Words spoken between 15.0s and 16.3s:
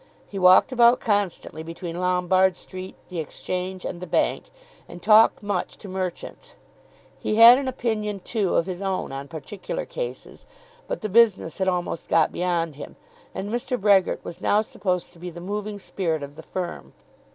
to be the moving spirit